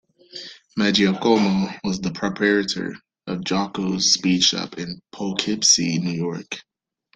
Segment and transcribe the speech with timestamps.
[0.79, 2.95] Maggiacomo was the proprietor
[3.27, 6.63] of Jocko's Speed Shop in Poughkeepsie, New York.